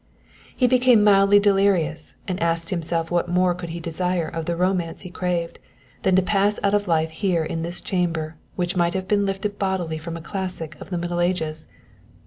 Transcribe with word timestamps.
He 0.57 0.65
became 0.65 1.03
mildly 1.03 1.37
delirious 1.39 2.15
and 2.27 2.41
asked 2.41 2.71
himself 2.71 3.11
what 3.11 3.29
more 3.29 3.53
could 3.53 3.69
he 3.69 3.79
desire 3.79 4.27
of 4.27 4.45
the 4.47 4.55
Romance 4.55 5.01
he 5.01 5.11
craved, 5.11 5.59
than 6.01 6.15
to 6.15 6.23
pass 6.23 6.59
out 6.63 6.73
of 6.73 6.87
life 6.87 7.11
here 7.11 7.43
in 7.45 7.61
this 7.61 7.81
chamber 7.81 8.35
which 8.55 8.75
might 8.75 8.95
have 8.95 9.07
been 9.07 9.27
lifted 9.27 9.59
bodily 9.59 9.99
from 9.99 10.17
a 10.17 10.19
classic 10.21 10.75
of 10.81 10.89
the 10.89 10.97
Middle 10.97 11.21
Ages? 11.21 11.67